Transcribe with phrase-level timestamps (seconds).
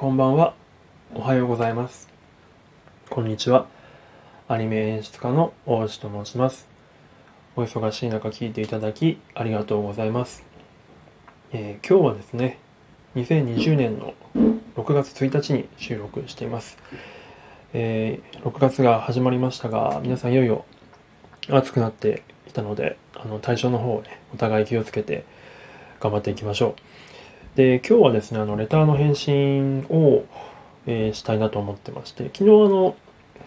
[0.00, 0.54] こんばんは。
[1.14, 2.08] おはようございます。
[3.10, 3.66] こんにちは。
[4.48, 6.66] アニメ演出家の大内と申します。
[7.54, 10.42] お忙しい中聞いていただきありがとうございます。
[11.52, 12.58] えー、今日はですね、
[13.14, 14.14] 2020年の
[14.74, 16.78] 6月1日に収録しています。
[17.74, 20.64] えー、6月が始まりましたが、皆さんいよいよ
[21.50, 25.26] 暑くなってきたので、あの体調の方をね、お互い気をつけて
[26.00, 27.09] 頑張っていきましょう。
[27.56, 30.24] で、今日はですね、あの、レターの返信を、
[30.86, 32.96] えー、したいなと思ってまして、昨日あの、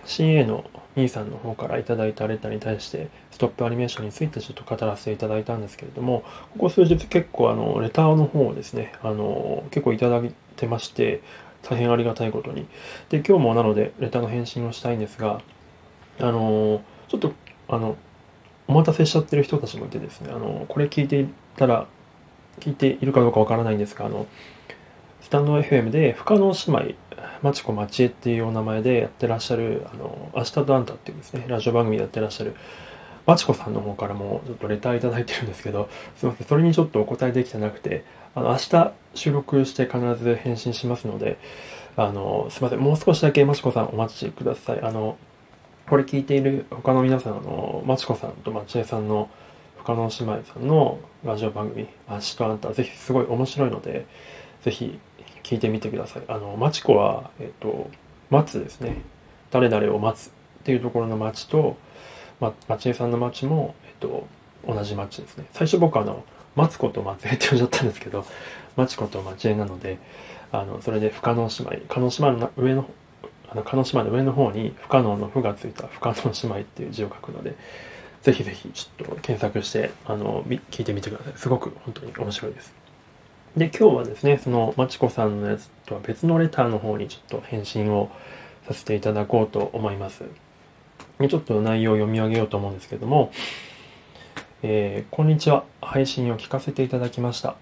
[0.05, 0.65] CA の
[0.97, 11.21] 兄さんの方からいただいたレターに対して、ストップアニメーションについてちょっと語らせていただいたんですけれども、ここ数日結構あの、レターの方をですね、あの、結構いただいてまして、
[11.61, 12.67] 大変ありがたいことに。
[13.09, 15.41] で、今日もなので、レターの返信をしたいんですが、
[16.19, 17.31] あの、ちょっと、
[17.69, 17.95] あの、
[18.67, 21.87] お待たせしちゃってる人たちもいてですね、あの、これ聞いていたら
[22.59, 24.27] 聞いているかどうかわからないんですが、あの、
[25.21, 26.95] スタンド FM で不可能姉妹、
[27.41, 32.55] まちこまちえっていうお名前でやってらっしゃる、あの、明日とあんたっていうですね、ラジオ番組でやってらっしゃる、
[33.25, 38.03] まちこさんの方からもちょっとレターいただいてるんですけど、すいません、それにちょっとお答えできてなくて、
[38.35, 41.37] あの、明日収録して必ず返信しますので、
[41.95, 44.81] あの、すいません、もう少しだけまちこさんお待ちください。
[44.81, 45.17] あの、
[45.89, 49.29] これ聞いている他の皆さん、あの、まちこさんとまちえさんの
[49.83, 54.05] 他の姉妹さんのラジオ番組、アシとあんた、ぜひすごい面白いので、
[54.63, 54.97] ぜひ
[55.43, 56.23] 聞いてみてください。
[56.29, 57.89] あの、マチコは、えっと、
[58.29, 59.01] 待つですね。
[59.51, 60.31] 誰々を待つっ
[60.63, 61.75] ていうところの町と、
[62.39, 64.25] ま、町江さんの町も、えっと、
[64.65, 65.45] 同じ町ですね。
[65.51, 66.23] 最初僕あの、
[66.55, 68.25] マツコと松江って呼んじゃったんですけど、
[68.77, 69.97] マチコと町江なので、
[70.53, 72.89] あの、それで不可能姉妹、可能姉妹の上の、
[73.49, 77.55] あの、可能姉妹の上の方に不可能の不がついた不可能姉妹っていう字を書くので、
[78.23, 81.33] ぜひぜひちょっと検索して、あの、聞いてみてください。
[81.35, 82.73] すごく本当に面白いです。
[83.57, 88.09] で、今日はですね、その、まちこさんのやつとは別のレターの方にちょっと返信を
[88.65, 90.23] させていただこうと思います。
[91.19, 93.31] でちょっと内容を読み上げようと思うんですけども、
[94.63, 95.65] えー、こんにちは。
[95.81, 97.55] 配信を聞かせていただきました。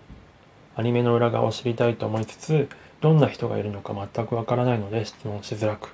[0.75, 2.69] アニメの裏側を知りたいと思いつつ、
[3.01, 5.89] どんな人がいるのか全くわからないので質問しづらく。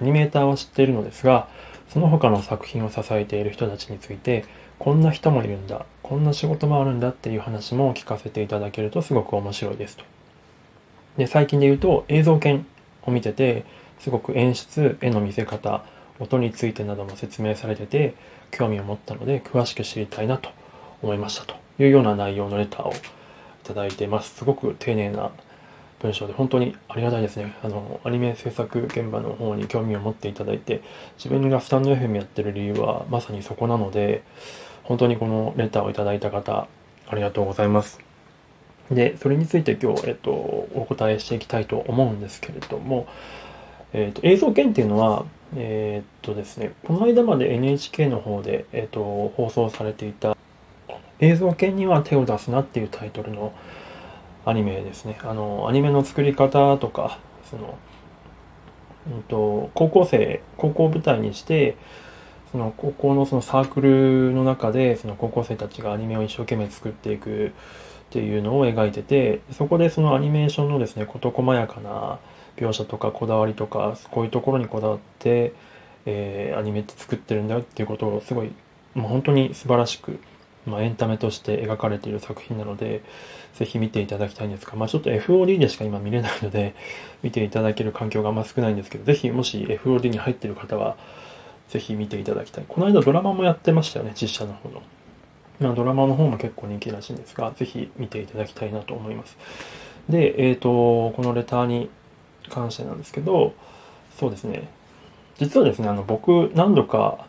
[0.00, 1.48] アニメーターは知っているのですが、
[1.94, 4.44] その他の作品を支えている人たちについて、
[4.80, 10.04] こんな人もいるんだ、こんな仕事もあるんだっていう話も聞かせていただけるとすごく面白いですと。
[11.16, 12.66] で、最近で言うと映像研
[13.04, 13.64] を見てて、
[14.00, 15.84] すごく演出、絵の見せ方、
[16.18, 18.14] 音についてなども説明されてて、
[18.50, 20.50] 興味を持ったので詳しく知りたいなと
[21.00, 22.94] 思いましたというような内容のレターをい
[23.62, 24.34] ただいてます。
[24.34, 25.30] すごく丁寧な
[26.00, 27.54] 文章で本当にありがたいですね。
[27.62, 30.82] あの、アニメ制作現場の方に興味を持っていただいて、
[31.16, 34.22] 自分がスタンド FM やってる理由はまさにそこなので、
[34.82, 36.68] 本当にこのレターをいただいた方、
[37.08, 38.00] ありがとうございます。
[38.90, 43.06] で、それについて今日、えっと、お答えしていきたいと思うんですけれども、
[43.92, 45.24] えっと、映像研っていうのは、
[45.56, 50.36] えっとですね、この間まで NHK の方で、えっと、放送されていた
[51.20, 53.52] 映像研には手を出すなっていうタイトルの
[54.44, 55.18] アニメですね。
[55.22, 57.18] あの、アニメの作り方とか、
[57.50, 57.78] その、
[59.10, 61.76] うんと、高校生、高校を舞台にして、
[62.52, 67.50] その高校のそのサークルの中で、その高校生たちがアニメを一生懸命作っていくっ
[68.10, 72.18] ていうのを描いてて、そこでそのアニメーションのですね、事細やかな
[72.56, 75.52] 描写とかこだわりとか、こういうところにこだわって、
[76.06, 78.52] えー、アニメって作ってるんだよっていうことをすごい、
[78.94, 80.20] もう本当に素晴らしく
[80.66, 83.02] まあ、エンタメとして描かれている作品なので、
[83.54, 86.74] ぜひ見ていただきたいんですが、まあ、ちょっと FOD でしか今見れないので、
[87.22, 90.96] 見ていただける環境があんま少ないんですけど、ぜひもし FOD に入っている方は、
[91.68, 92.64] ぜひ見ていただきたい。
[92.68, 94.82] この間ドラマもやってましたよね、実写の方の。
[95.60, 99.36] まあ、ドラマの方も結構人気らしいんですが、ぜひ見ていただきたいなと思います。
[100.08, 101.88] で、えっ、ー、と、このレターに
[102.50, 103.54] 関してなんですけど、
[104.18, 104.68] そうですね。
[105.38, 107.26] 実はですね、あの、僕、何度か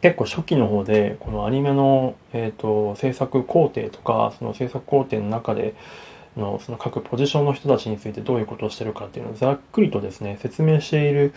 [0.00, 5.74] 結構初期の方で、このアニメの、えっ、ー、と、制作工程とか、その制作工程の中で
[6.36, 11.34] の、その各ポジションの人たちについてどういうことをしてるかっていうのをざっくりとですね、説明している、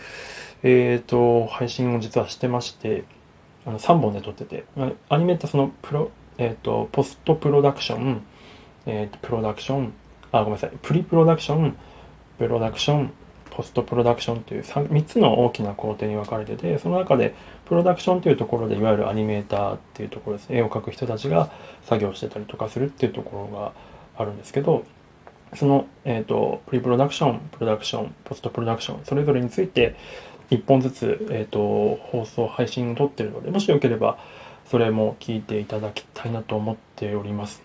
[0.62, 3.04] えっ、ー、と、配信を実はしてまして、
[3.66, 4.64] あの、3本で撮ってて、
[5.08, 8.22] アニメってその、プロ、えっ、ー、と、ポストプロダクション、
[8.86, 9.92] えっ、と、プロダクション、
[10.30, 11.76] あ、ごめんなさい、プリプロダクション、
[12.38, 13.12] プロダクション、
[13.50, 21.50] ポストプロダクションという 3, 3つの大きな工程に分かれてて、その中でプロダクションというところでいわゆるアニメーターっていうところですね、絵を描く人たちが
[21.84, 23.72] 作業してたりとかするっていうところが
[24.16, 24.84] あるんですけど、
[25.54, 29.96] その、えっ、ー、と、プリプロダクション、プロダクション、ポストプロダクション、それぞれについて
[30.50, 34.18] 1本ずつ、えっ、ー、と、放送、配信を撮ってるので、もしよければ
[34.66, 37.62] それも聞いていただきたいなと思っております。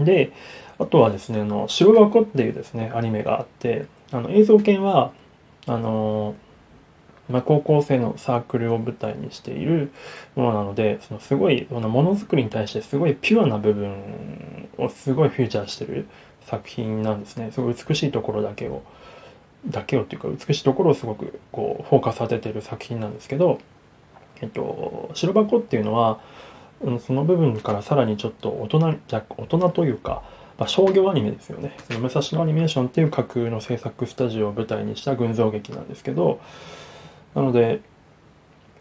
[0.00, 0.32] で、
[0.78, 5.12] あとはですね、あの、白箱っていうですね、アニメがあって、あの、映像犬は、
[5.66, 6.36] あの
[7.28, 9.90] まあ、高校生のサークルを舞台にしている
[10.34, 16.06] ものなので、そのすごい、そのものづくりに対してすごいピュアな部分をすごいフィーチャーしてる
[16.42, 17.50] 作品なんですね。
[17.52, 18.82] すごい美しいところだけを、
[19.68, 23.58] だけをっていうか美しいところをすごくこうフォーカス当ててる作品なんですけど、
[24.40, 26.20] えっと、白箱っていうのは、
[27.00, 30.22] その部分からさらにちょっと大人、じゃ大人というか、
[30.58, 31.76] まあ、商業アニメですよね。
[31.86, 36.40] その武蔵野アニメーションっていう架空の制作スタジオを舞台にした群像劇なんですけど、
[37.36, 37.82] なので、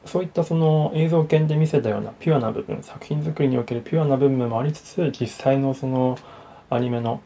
[0.05, 6.17] そういったその映像犬で見せたようなピュアな部分、作品作りにおけるピュアな部分もありつつ、実際のその
[6.69, 7.21] アニメの、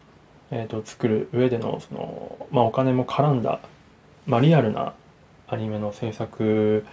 [0.49, 3.59] えーと、作る上でのその、まあ、お金も絡んだ、
[4.25, 4.93] まあ、リアルな
[5.47, 6.83] アニメの制作、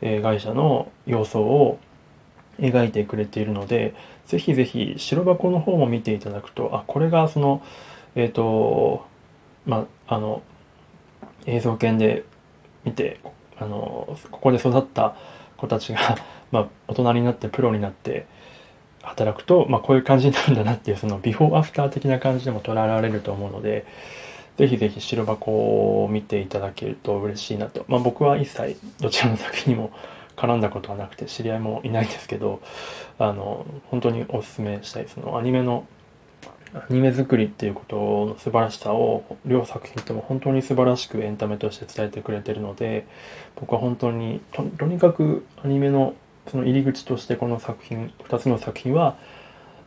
[0.00, 1.78] えー、会社の要素を
[2.58, 3.94] 描いてくれているので、
[4.26, 7.62] ぜひぜひ白箱の方も見ていただくと、あ、これがその、
[8.16, 9.06] えっ、ー、と、
[9.66, 10.42] まあ、あの、
[11.46, 12.24] 映像犬で
[12.84, 13.20] 見て、
[13.58, 15.16] あの、ここで育った
[15.56, 15.98] 子たちが
[16.52, 18.26] まあ、大人になってプロになって
[19.02, 23.84] 働くと、まあ、こういう感じになるんだなっていう、そのビフォーアフター的な感じでも捉えられると思うので、
[24.56, 25.50] ぜひぜひ白箱
[26.04, 27.84] を見ていただけると嬉しいなと。
[27.88, 29.90] まあ、僕は一切どちらの作品にも
[30.36, 32.60] 絡んだことはなくて知り合いもいないんですけど
[33.18, 35.86] あの本当におすすめしたいそのアニメの
[36.74, 37.96] アニメ作りっていうこと
[38.26, 43.06] の素晴らしさを両作品とも本当に素晴らしくエンタメとして伝えてくれてるので
[43.54, 46.14] 僕は本当にとにかくアニメの
[46.50, 49.16] その入り口としてこの作品2つの作品は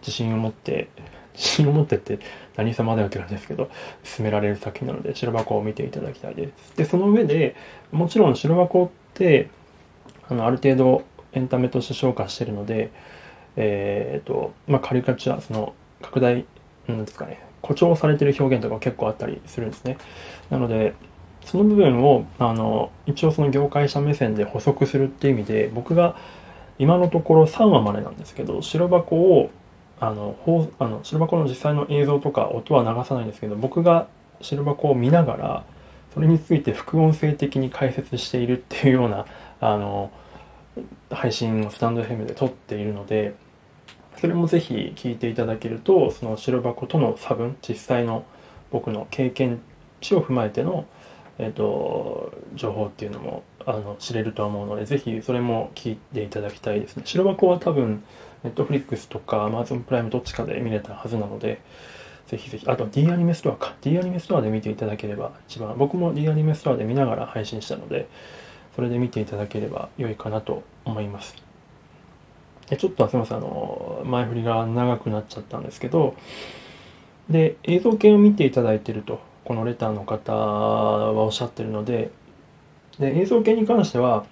[0.01, 0.89] 自信を持って
[1.33, 2.19] 自信を持ってって
[2.57, 3.69] 何様だよって感じですけど
[4.03, 6.75] 進められる作品なので白箱を見ていただきたいです。
[6.75, 7.55] でその上で
[7.91, 9.47] もちろん白箱って
[10.27, 11.03] あのある程度
[11.33, 12.91] エンタメとして消化してるので、
[13.55, 16.45] えっ、ー、と、まあ、カリカチュア、その拡大、
[16.97, 19.97] なんですかね、誇張されてる表現とか結構あったりするんですね。
[20.49, 20.93] なので、
[21.45, 26.15] その部分を、あの、一応その業界者目線で補足するっていう意味で、僕が
[26.77, 29.49] 今のところ3話までなんですけど、白箱を、
[29.99, 34.07] あの、ほあの白箱の実際の映像とか音は流さないんですけど、僕が
[34.41, 35.63] 白箱を見ながら、
[36.13, 39.25] それについて副音声的に解説しているっていうような
[39.59, 40.11] あの
[41.11, 43.35] 配信をスタンド FM で撮っているので
[44.19, 48.25] それもぜひ聞いていただけるとその白箱との差分実際の
[48.69, 49.61] 僕の経験
[50.01, 50.85] 値を踏まえての、
[51.37, 58.03] えーと、情報っていうのもあの知れると思うのでぜひそれも聞いていただきたいですね白箱は多分
[58.43, 61.61] Netflix とか Amazon プライムどっちかで見れたはずなので
[62.27, 68.07] ぜひぜひあと D アニメストアか D アニメストアで見ていただければ一番僕も D アニメストアで見ながら配信したので
[68.75, 71.48] それで見ていただければ良いかなと思います。
[72.77, 76.15] ちょっとすみません、あの、前振りが長くなっちゃったんですけど、
[77.29, 82.11] で、映像系を見ていただいてると、このレターの方はおっしゃってるので、
[82.99, 84.25] で、映像系に関しては、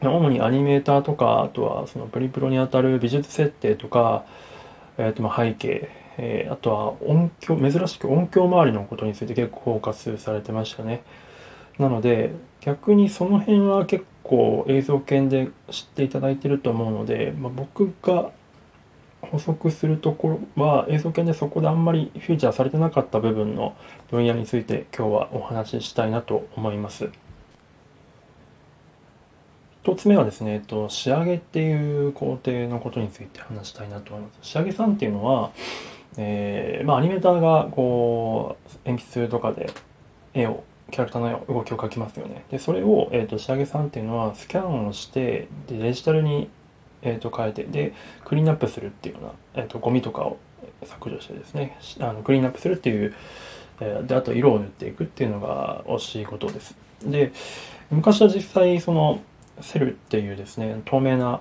[0.00, 4.24] 主にアニメーターとか、あとはそのプリプロにあたる美術設定とか、
[4.98, 5.88] えっ、ー、と、ま背景、
[6.18, 11.02] えー、あとは音響、珍しく音響周りのことについて結構フォーカスされてましたね。
[11.78, 18.30] なので、逆にその辺は結構映像系で知っていただいてると思うので、まあ、僕が
[19.20, 23.74] 補足するところは映像系でそこであんまりフィーチャーされてなかった部分の
[24.10, 27.10] 分野について今日はお話ししたいなと思います。
[29.84, 34.38] 一つ目はですね、えっと、仕上げっていう工程のことについて話したいなと思います。
[34.42, 35.50] 仕上げさんっていうのは、
[36.16, 39.70] えー、まあアニメーターがこう鉛筆とかで
[40.34, 42.44] 絵をキャラクターの動きを描きますよね。
[42.50, 46.48] で、それを、えーと、仕上げさんっていうのはスキャンをしてでデジタルに、
[47.02, 47.94] えーと、変えてで
[48.24, 49.24] クリーンアップするっていうよう
[49.56, 50.38] な、えーと、ゴミとかを
[50.84, 53.14] 削除してですねあのクリーンアップするっていう、
[53.80, 56.76] えー、であと色を塗っていくっていうのが惜しいことです。
[57.04, 57.32] で
[57.90, 59.20] 昔は実際その
[59.60, 61.40] セルっていうですね透明な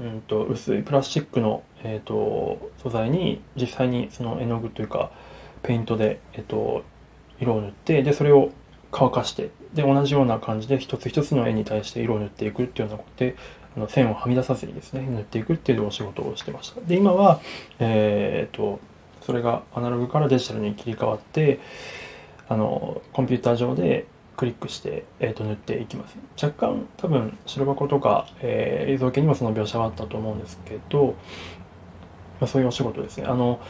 [0.00, 5.10] うんと薄いプラスチックの、えーと、素材に実際にその絵の具というか
[5.62, 6.82] ペイントで、えー、と
[7.40, 8.50] 色を塗ってでそれを
[8.90, 13.36] 乾かしてで同じような感じで一つ一つの絵に対して色を塗っていくっていうようなことで
[13.76, 16.80] あの線をはみ出さずにですね塗っていくっていうお仕事をしてました。
[16.80, 17.40] で今は
[17.78, 18.80] えー、っと
[19.22, 21.58] それがアナログからデジタルに切り替わって
[22.48, 26.16] あのコンピューター上でクリックして、えー、と塗っていきます。
[26.40, 31.14] 若干多分白箱とか、えー、映像系にもその描写があったと思うんですけど、
[32.40, 33.26] まあ、そういうお仕事ですね。
[33.26, 33.60] あの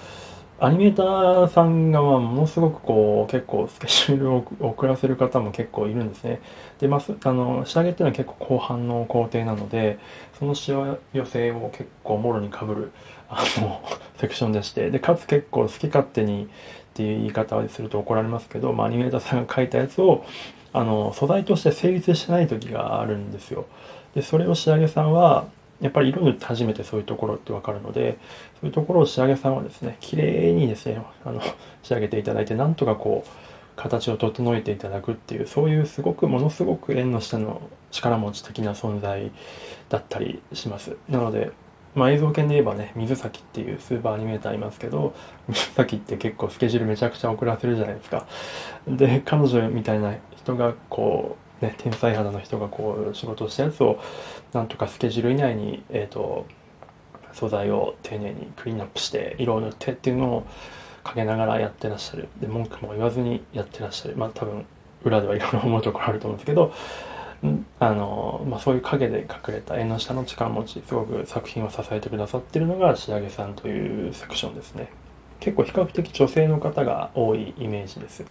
[0.64, 6.40] アニメーターさんがまものすごくこう結構スケジュールを遅らせる方も結構いるんですね。
[6.80, 9.98] で、まあ、あの仕上げっていうのは結構後半の工程なので、
[10.38, 12.92] そのしわ寄せを結構もろにかぶる
[13.28, 13.82] あの、
[14.16, 16.46] セクションでして、で、かつ結構好き勝手にっ
[16.94, 20.24] ていう言い方をすると怒られますけど、まあ、アニメーターさんが書いたやつを、
[20.72, 23.66] あの、素材として成立してない時があるんですよ。
[24.14, 25.44] で、それを仕上げさんは、
[25.80, 28.18] やっぱり色塗って初めてそういうところってわかるので、
[28.60, 31.40] そういうところを仕上げさんはですね、綺麗にですね、あの、
[31.82, 33.30] 仕上げていただいて、なんとかこう、
[33.76, 39.30] 形を整えていただくっていう、そういうすごく、ものすごく縁の下の力持ち的な存在
[39.88, 40.96] だったりします。
[41.08, 41.50] なので、
[41.94, 45.14] まあ、映像系で言えばね、水崎っていうスーパーアニメーターいますけど、
[45.48, 48.26] 水崎って結構スケジュールめちゃくちゃ遅らせるじゃないですか。
[48.88, 53.98] で、彼女みたいな人がこう、ね、天才肌の人がこう仕事をしたやつを、
[54.52, 56.46] なんとかスケジュール以内に、えっ、ー、と、
[57.32, 60.46] 素材を丁寧にクリーンアップして色を塗ってっていうのを
[61.02, 62.28] かけながらやってらっしゃる。
[62.40, 64.16] で、文句も言わずにやってらっしゃる。
[64.16, 64.64] まあ多分
[65.04, 66.72] 裏ではいろいろ思うところあると思うんですけど、
[67.78, 74.88] あの、まあ、そういう影で隠れた縁の下の力持ち、すごく作品を支えてくださってるのが仕上げさんというセクションですね。
[75.40, 78.24] 結構比較的女性の方が多いイメージです。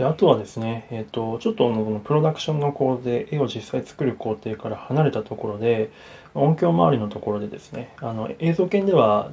[0.00, 5.90] で、あとはですね、えっ、ー、と、ちょっとこのプロダクションの工程、絵を実際作る工程から離れたところで、
[6.32, 9.30] 音響周りのところでですね、あの、映像系では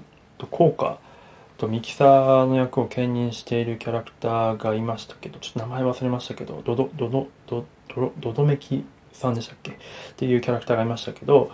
[0.52, 1.00] 効果
[1.58, 8.84] とミキサーの役を兼任しているキャラクターがいましたけど、ちょっと名前忘れましたけど、ドド、ドド、ドドドドメキ
[9.14, 9.72] さんでしたっけ？
[9.72, 9.76] っ
[10.18, 11.50] ていうキャラクターがいましたけど、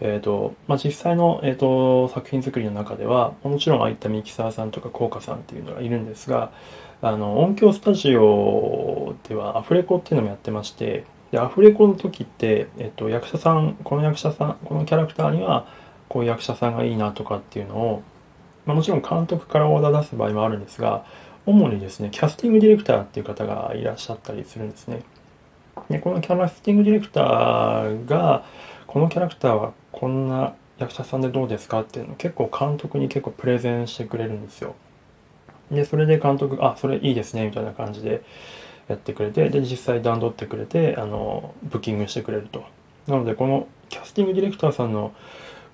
[0.00, 6.52] えっ、ー、と、まあ、実際の、えっ、ー、と、作品作りの中では、もちろんああいったミキサーさんとか効果さんっていうのがいるんですが、
[7.02, 15.66] あの、音響スタジオではアフレコっていうのもやってまして、で、アフレコの時って、えっ、ー、と、役者さん、この役者さん、このキャラクターには、
[16.08, 18.02] こういう役者さんがいいなとかっていうのを、
[18.66, 21.04] まあ、もちろん監督からオーダー出す場合もあるんですが、
[21.46, 25.02] 主にですね、キャスティングディレクターっていう方がいらっしゃったりするんですね。
[25.88, 28.44] で、このキャスティングディレクターが、
[28.86, 34.74] このキャラクターはこんな役者さんでどうですかっていうの結構監督に結構プレゼンしてくれるんですよ。
[35.70, 38.22] で、それで監督、あ、それいいですね、みたいな感じで
[38.86, 42.64] やってくれて、で、実際段取ってくれて、あの、ブッキングしてくれると。
[43.06, 45.12] なので、このキャスティングディレクターさんの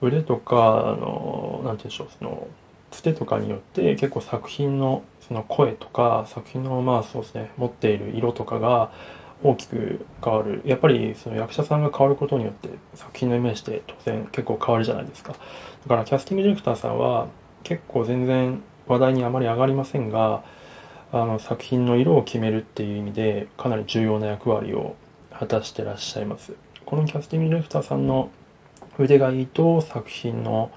[0.00, 2.48] 腕とか、あの、なんて言うんでしょう、その、
[2.94, 8.92] つてとかによって結構作品のその声とか作品のまあそうですね持っている色とかが
[9.42, 10.62] 大きく変わる。
[10.64, 15.32] やっぱりその役者さんが変わることによって作品のイメージって当然結構変わるじゃないですか。
[15.32, 15.38] だ
[15.88, 17.28] からキャスティングディレクターさんは
[17.62, 20.44] 結構全然話題にあまり上がりませんが
[21.12, 24.96] あの作品の色を決めるっていう意味でかなり重要な役割を
[25.30, 26.54] 果たしてらっしゃいます。
[26.84, 28.30] このキャスティングディレクターさんの
[28.98, 30.70] 腕がいいと作品の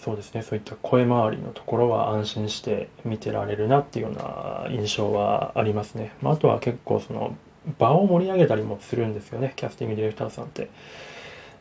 [0.00, 0.42] そうですね。
[0.42, 7.36] そういった声回りのところは安心して見てられるなっていうような印象はありますね、まあ、あとは結構その
[7.78, 9.52] 場を盛り上げたりもするんですよね。
[9.56, 10.70] キャスティングディレクターさんって。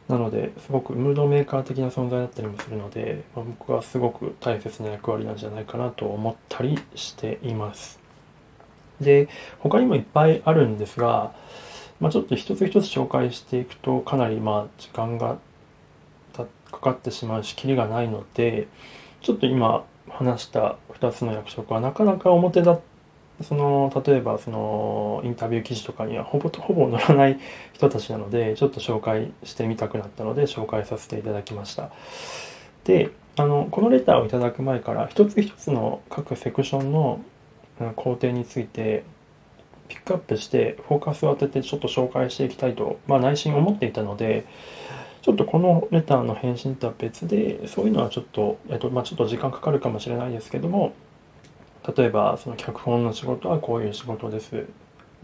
[0.08, 8.00] なのですごくムードメーカー的な存在だったりもするので、まあ、僕はすごく大切な役割なんじゃないかなと思ったりしています。
[9.02, 9.28] で
[9.60, 11.34] 他にもいっぱいあるんですが、
[12.00, 15.38] まあ、ちょっと一つ一つ紹介していくとかなりまあ時間が
[16.72, 18.68] かかってしまうし、キリがないので、
[19.22, 22.80] ちょっと今話した2つの役職はなかなか表だ
[23.42, 27.40] その、例えばそのインタビュー記事とかにはほぼほぼ載らない
[27.74, 31.92] 人たちなので、ちょっと紹介してみたくなったので紹介させていただきました。
[32.84, 37.22] で、あの、このレターをいただく前から一つ一つの各セクションの
[37.96, 39.04] 工程について
[39.88, 44.46] ピックアップしてフォーカスを当ててちょっと紹介していきたいと、まあ内心思っていたので、
[45.28, 50.94] ちょっとこのレターの返信とは別で、そういうのはちょっと、えっと、まあ、ちょっと時間かかるかもしれないですけども、
[51.98, 54.68] 例えば、その脚本の仕事はこういう仕事です。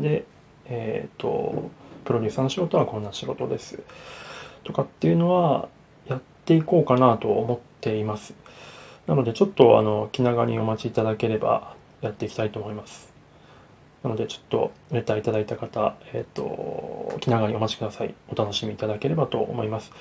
[0.01, 0.25] で、
[0.65, 1.69] えっ、と、
[2.03, 3.81] プロデューサーの仕事はこんな仕事です。
[4.65, 5.69] とかっていうのは、
[6.05, 8.33] やっていこうかなと思っています。
[9.07, 13.12] なので、ちょっと、あの、気長にお待ちいただければ、やっていきたいと思います。
[14.03, 18.13] なので、ちょっとレターいただいた方、えっ、ー、と、気長にお待ちください。
[18.29, 19.91] お楽しみいただければと思います。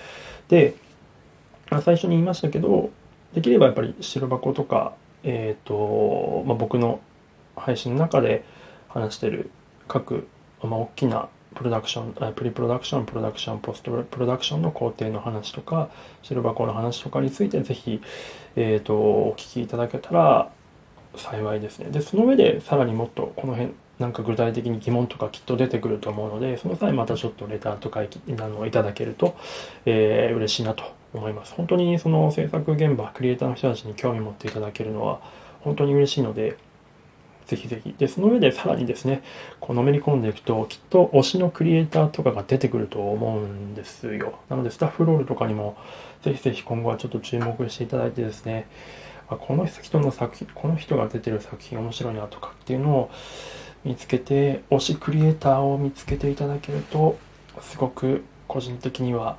[0.48, 0.74] で、
[1.80, 2.90] 最初に言いましたけど、
[3.34, 7.00] できればやっぱり白箱とか、えっ、ー、と、まあ、僕の
[7.56, 8.44] 配信の中で
[8.88, 9.50] 話してる
[9.88, 10.26] 各、
[10.62, 15.90] まあ、大きなプロダクション、プリプロダクション、プロダクション、ポストプロダクションの工程の話とか、
[16.22, 18.00] 白箱の話とかについてぜひ、
[18.56, 20.50] えっ、ー、と、お聞きいただけたら
[21.16, 21.90] 幸いですね。
[21.90, 29.36] で、その上でさらにもっとこの辺、なんか具体的に疑問とかきっと出てくると思うので、その際またちょっとレターとかいあのいただけると、
[29.86, 31.54] えー、嬉しいなと思います。
[31.54, 35.20] 本当にその制作現場、クリエイターの人たちに興味持っていただけるのは
[35.60, 36.56] 本当に嬉しいので、
[37.46, 37.94] ぜひぜひ。
[37.96, 39.22] で、その上でさらにですね、
[39.60, 44.38] こうのめり込んでいくと、きっと推しのクリエイターとかが出てくると思うんですよ。
[44.48, 45.76] なので、スタッフロールとかにも、
[46.22, 48.66] ぜひぜひ今後はちょっと注目していただいてですね、
[49.28, 53.10] あこの人の作品、この人が出てる作品面白いなとかっていうのを
[53.84, 57.18] 見つけて、推しクリエイターを見つけていただけると、
[57.60, 59.36] すごく個人的には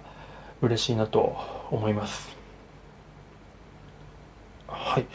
[0.62, 1.38] 嬉しいなと
[1.72, 2.36] 思います。
[4.68, 5.06] はい。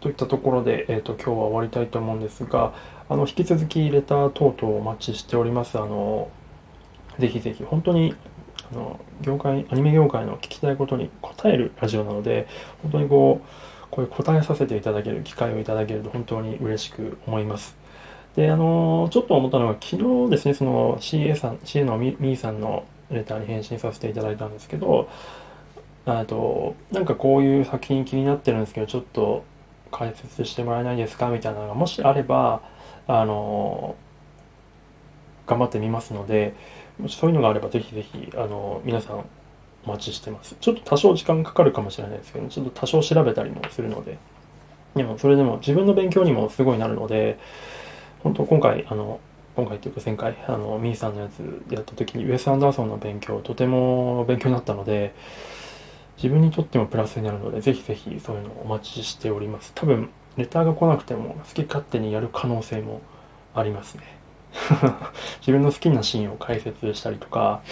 [0.00, 2.74] といったところで、えっ、ー、と、今日は終わりたいと思うんですが、
[3.08, 5.78] あの、引き続きレター等々お待ちしております。
[5.78, 6.30] あの、
[7.18, 8.14] ぜひぜひ、本当に、
[8.70, 12.46] あの、業界、アニメ業界の聞きたいことに答えるラジオなので、
[12.82, 13.46] 本当にこう、
[13.90, 17.85] こういう答えさせていただける機会をいただけると本当に嬉しく思います。
[18.36, 25.08] で、あの、ちょっと思ったのが、昨日ですね、その CA さん、CA のみーさんのレターに返信させていただいたんですけど、
[26.04, 29.42] あと、なんかこういう作品気になってるんですけど、ちょっと
[29.90, 32.60] 解説してもらえないですかみたいなのがもしあれば、
[33.08, 33.96] あの、
[35.46, 36.54] 頑張ってみますので、
[36.98, 39.24] もしそういうのがあればぜひぜひ、あの、皆さん
[39.86, 40.56] お待ちしてます。
[40.60, 44.18] ちょっと多少時間かかるかもしれないですけど、ちょっと多少調べたりもするので、
[44.94, 47.38] でもそれでも自分の勉強にもすごいなるので、
[48.22, 49.20] 本当今回、あの、
[49.54, 55.14] 今回というか前回、あの、ミーさんのやつやった時にウェス・アンダーソンの勉強、とても勉強になったので、
[56.16, 59.72] 自分にとってもプラスになるので、ぜひぜひそういうのをお待ちしております。
[59.74, 63.00] 多分、レターが来なくても好き勝手にやる可能性も
[63.54, 64.02] ありますね。
[65.40, 67.62] 自分の好きなシーンを解説したりとか、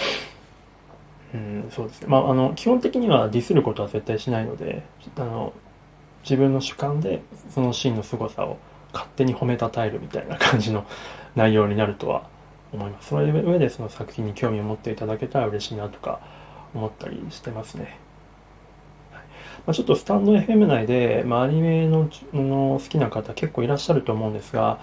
[1.34, 2.08] うん、そうですね。
[2.08, 4.82] まあ、あの、基本的にはディスることは絶対しないので、
[5.16, 5.52] あの、
[6.22, 8.58] 自分の主観でそのシーンの凄さを
[8.94, 10.86] 勝手に褒めたたえるみたいな感じの
[11.34, 12.26] 内容になるとは
[12.72, 13.08] 思います。
[13.08, 16.20] その上でその作品に興味を持っていただけたら嬉しいなとか
[16.74, 17.98] 思ったりしてますね。
[19.66, 24.78] まあ、ちょっとスタンド FM 内で、まあ、アニメのの好きな方結構いらっしゃると思うんですが、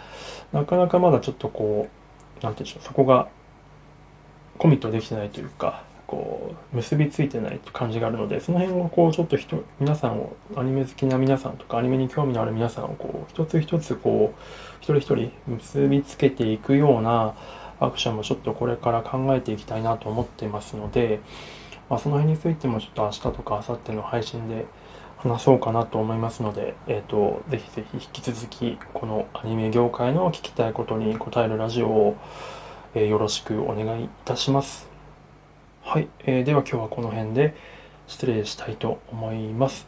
[0.51, 1.87] なかなかまだちょっとこ
[2.41, 3.27] う、なんていうんでしょう、そこが
[4.57, 14.41] コミットできてないというか、こう、結びついてない感じがあるので、その辺をこう、ちょっと人、皆さんを、アニメ好きな皆さんとか、アニメに興味のある皆さんをこう、一つ一つこう、
[14.81, 17.33] 一人一人結びつけていくような
[17.79, 21.21] アクションもちょっとこれから考えていきたいなと思ってますので、
[21.89, 24.65] まあ、その辺についてもちょっと明日とか明後日の配信で
[25.17, 32.17] 話そうかなと思いますので、えっ、ー、と、ぜひぜひ引き続き、このアニメ業界の聞きたいことに答えるラジオを、
[32.95, 34.90] え、よろしくお願いいたします。
[35.83, 37.53] はい、えー、では今日はこの辺で
[38.07, 39.87] 失礼したいと思います。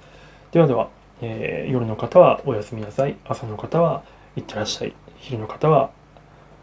[0.52, 0.90] ではでは、
[1.22, 3.16] えー、夜の方はおやすみなさい。
[3.26, 4.04] 朝の方は
[4.36, 4.94] いってらっしゃい。
[5.18, 5.92] 昼の方は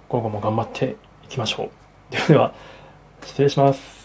[0.09, 1.71] 午後も頑張っていきましょ
[2.11, 2.13] う。
[2.13, 2.55] ではでは、
[3.25, 4.00] 失礼します。